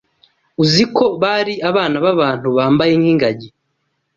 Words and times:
uziko 0.63 1.03
bari 1.21 1.53
abana 1.69 1.97
b’abantu 2.05 2.47
bambaye 2.57 2.93
nk’ingagi 2.99 3.49